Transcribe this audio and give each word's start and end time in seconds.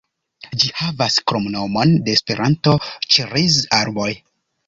Ĝi 0.61 0.69
havas 0.77 1.17
kromnomon 1.31 1.93
de 2.07 2.15
Esperanto, 2.19 2.75
"Ĉeriz-arboj". 3.17 4.11